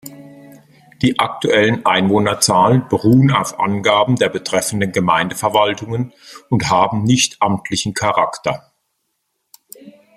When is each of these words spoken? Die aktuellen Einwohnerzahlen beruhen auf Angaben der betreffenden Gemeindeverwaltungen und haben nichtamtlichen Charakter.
Die 1.03 1.19
aktuellen 1.19 1.85
Einwohnerzahlen 1.85 2.87
beruhen 2.89 3.29
auf 3.29 3.59
Angaben 3.59 4.15
der 4.15 4.29
betreffenden 4.29 4.91
Gemeindeverwaltungen 4.91 6.11
und 6.49 6.71
haben 6.71 7.03
nichtamtlichen 7.03 7.93
Charakter. 7.93 8.71